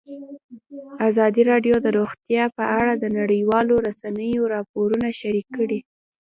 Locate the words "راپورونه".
4.55-5.07